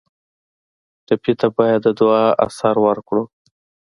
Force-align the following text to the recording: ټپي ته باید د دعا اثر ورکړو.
ټپي 1.05 1.33
ته 1.39 1.47
باید 1.57 1.79
د 1.83 1.87
دعا 1.99 2.25
اثر 2.45 2.75
ورکړو. 2.85 3.23